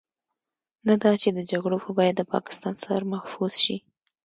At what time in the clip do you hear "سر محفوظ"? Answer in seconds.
2.83-3.53